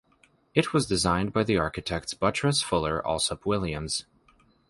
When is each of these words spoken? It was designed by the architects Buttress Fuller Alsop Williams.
It 0.55 0.73
was 0.73 0.87
designed 0.87 1.31
by 1.31 1.43
the 1.43 1.57
architects 1.59 2.15
Buttress 2.15 2.63
Fuller 2.63 3.07
Alsop 3.07 3.45
Williams. 3.45 4.05